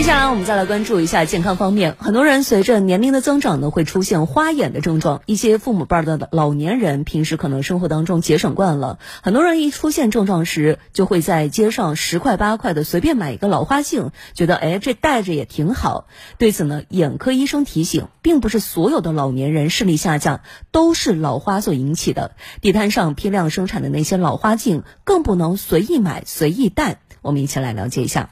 [0.00, 1.94] 接下来我们再来关注一下健康方面。
[1.98, 5.20] 很多人随着年龄的增长呢，会出现花眼的症状。
[5.26, 16.06] 一些父母辈的老年人平时可能生活当中节省惯了，很多人一出现症状时，就会在街上十块八块的随便买一个老花镜，觉得哎这戴着也挺好。
[16.38, 20.40] 对此呢，眼科医生提醒，并不是所有的老年人视力下降
[20.70, 22.34] 都是老花所引起的。
[22.62, 27.00] 地摊上批量生产的那些老花镜，更不能随意买随意戴。
[27.20, 28.30] 我们一起来了解一下。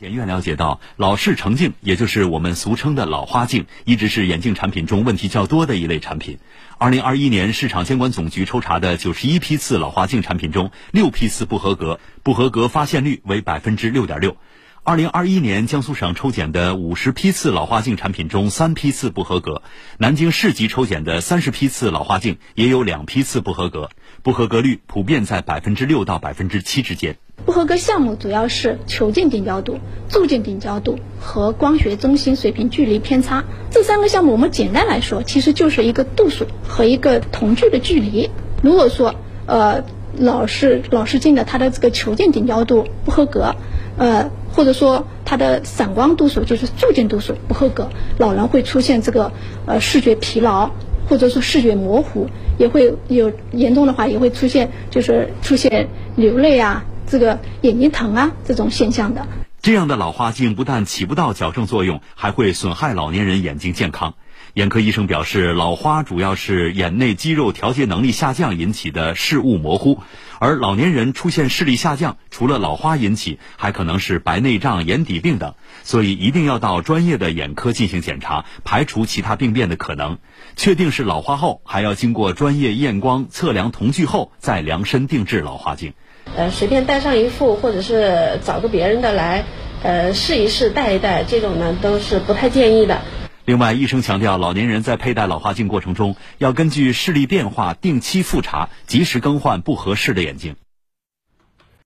[0.00, 6.38] 研院了解到，老式成镜，也就是我们俗称的老花镜，一直是眼镜产品中问题较多的一类产品。
[6.78, 14.38] 二零二一年，市场监管总局抽查的九十一批次老花镜产品中，六批次不合格，不合格发现率为百分之六点六。
[14.82, 19.60] 二零二一年，江苏省抽检的五十批次老花镜产品中，三批次不合格；
[19.98, 23.90] 南京市级抽检的三十批次老花镜，也有两批次不合格，
[24.22, 27.18] 不合格率普遍在百分之六到百分之七之间。
[27.46, 34.32] 不合格项目主要是球镜定焦度、柱镜定焦度和光学中心水平距离偏差这三个项目。
[34.32, 38.30] 我们简单来说，其实就是一个度数和一个瞳距的距离。
[38.62, 39.14] 如果说
[39.46, 39.82] 呃
[40.16, 43.54] 老式老式镜的它的这个球镜定焦度不合格，
[43.96, 47.88] 呃或者说它的散光度数就是柱镜度数不合格，
[48.18, 49.32] 老人会出现这个
[49.66, 50.70] 呃视觉疲劳，
[51.08, 52.26] 或者说视觉模糊，
[52.58, 56.84] 也会有严重的话也会出现就是出现流泪啊。
[57.10, 59.26] 这个眼睛疼啊，这种现象的，
[59.60, 64.14] 这样的老花镜不但起不到矫正作用，还会损害老年人眼睛健康。
[64.54, 70.00] 眼科医生表示，老花主要是眼内肌肉调节能力下降引起的视物模糊，
[70.40, 80.18] 而老年人出现视力下降，除了老花引起，还可能是白内障、眼底病等，所以一定要到专业的眼科进行检查，排除其他病变的可能。
[80.56, 85.92] 确定是老花后，还要经过专业验光测量瞳距后，再量身定制老花镜。
[86.36, 89.44] 呃，随便带上一副，或者是找个别人的来，
[89.82, 93.00] 呃，试一试戴一戴，这种呢都是不太建议的。
[93.44, 100.56] 另外，医生强调，老年人在佩戴老花镜过程中，要根据视力变化定期复查，及时更换不合适的眼镜。